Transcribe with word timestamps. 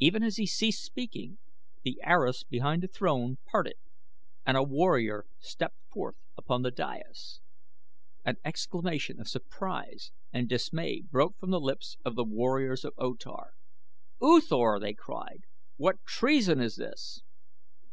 Even 0.00 0.24
as 0.24 0.38
he 0.38 0.44
ceased 0.46 0.82
speaking 0.82 1.38
the 1.84 2.00
arras 2.02 2.42
behind 2.42 2.82
the 2.82 2.88
throne 2.88 3.38
parted 3.46 3.76
and 4.44 4.56
a 4.56 4.62
warrior 4.64 5.24
stepped 5.38 5.78
forth 5.88 6.16
upon 6.36 6.62
the 6.62 6.72
dais. 6.72 7.38
An 8.24 8.38
exclamation 8.44 9.20
of 9.20 9.28
surprise 9.28 10.10
and 10.32 10.48
dismay 10.48 11.02
broke 11.02 11.38
from 11.38 11.50
the 11.50 11.60
lips 11.60 11.96
of 12.04 12.16
the 12.16 12.24
warriors 12.24 12.84
of 12.84 12.94
O 12.98 13.14
Tar. 13.14 13.52
"U 14.20 14.40
Thor!" 14.40 14.80
they 14.80 14.94
cried. 14.94 15.44
"What 15.76 16.04
treason 16.04 16.60
is 16.60 16.74
this?" 16.74 17.22